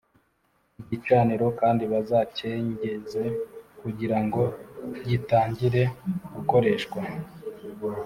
Igicaniro 0.81 1.47
kandi 1.59 1.83
bazacyengeze 1.93 3.23
kugira 3.79 4.17
ngo 4.25 4.43
gitangire 5.07 5.83
gukoreshwa 6.35 6.99